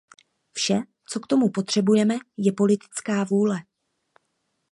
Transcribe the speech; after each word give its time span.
Vše, 0.53 0.79
co 1.09 1.19
k 1.19 1.27
tomu 1.27 1.49
potřebujeme, 1.49 2.15
je 2.37 2.51
politická 2.51 3.23
vůle. 3.23 3.57